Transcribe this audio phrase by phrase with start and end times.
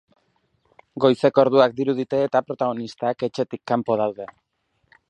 [1.03, 4.33] Goizeko orduak dirudite eta protagonistak etxetik kanpo daude.